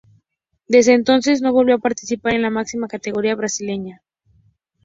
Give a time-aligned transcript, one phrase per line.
[0.67, 4.01] Desde entonces, no volvió a participar en la máxima categoría brasilera.